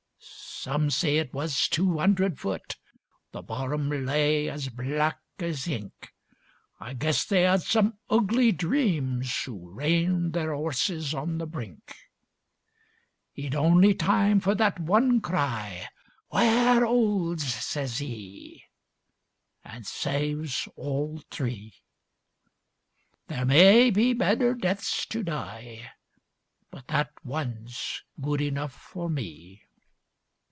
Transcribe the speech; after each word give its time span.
Some 0.61 0.91
say 0.91 1.17
it 1.17 1.33
was 1.33 1.67
two 1.67 1.99
'undred 1.99 2.37
foot; 2.39 2.75
The 3.31 3.41
bottom 3.41 3.89
lay 3.89 4.47
as 4.47 4.69
black 4.69 5.19
as 5.39 5.67
ink. 5.67 6.13
I 6.79 6.93
guess 6.93 7.25
they 7.25 7.47
'ad 7.47 7.63
some 7.63 7.97
ugly 8.11 8.51
dreams, 8.51 9.41
Who 9.45 9.71
reined 9.71 10.33
their 10.33 10.53
'orses 10.53 11.15
on 11.15 11.39
the 11.39 11.47
brink. 11.47 11.95
'E'd 13.33 13.55
only 13.55 13.95
time 13.95 14.39
for 14.39 14.53
that 14.53 14.79
one 14.79 15.19
cry; 15.19 15.89
''Ware 16.31 16.85
'oles!' 16.85 17.41
says 17.55 17.99
'e, 17.99 18.63
an' 19.65 19.83
saves 19.83 20.67
all 20.75 21.23
three. 21.31 21.73
There 23.25 23.45
may 23.45 23.89
be 23.89 24.13
better 24.13 24.53
deaths 24.53 25.07
to 25.07 25.23
die, 25.23 25.89
But 26.69 26.85
that 26.89 27.09
one's 27.25 28.03
good 28.21 28.41
enough 28.41 28.73
for 28.73 29.09
me. 29.09 29.63